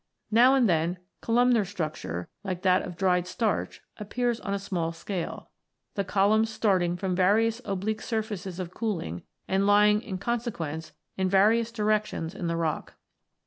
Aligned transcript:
Now 0.31 0.55
and 0.55 0.67
then, 0.67 0.97
columnar 1.21 1.63
structure, 1.63 2.27
like 2.43 2.63
that 2.63 2.81
of 2.81 2.97
dried 2.97 3.27
starch, 3.27 3.81
appears 3.97 4.39
on 4.39 4.51
a 4.51 4.57
small 4.57 4.91
scale, 4.93 5.51
the 5.93 6.03
columns 6.03 6.49
starting 6.49 6.97
from 6.97 7.15
various 7.15 7.61
oblique 7.65 8.01
surfaces 8.01 8.59
of 8.59 8.73
cooling, 8.73 9.21
and 9.47 9.67
lying 9.67 10.01
in 10.01 10.17
consequence 10.17 10.93
in 11.17 11.29
various 11.29 11.71
directions 11.71 12.33
in 12.33 12.47
the 12.47 12.57
rock. 12.57 12.95